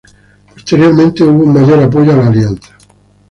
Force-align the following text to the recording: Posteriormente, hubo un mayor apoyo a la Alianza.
Posteriormente, 0.51 1.23
hubo 1.23 1.43
un 1.43 1.53
mayor 1.53 1.83
apoyo 1.83 2.11
a 2.11 2.15
la 2.15 2.25
Alianza. 2.29 2.75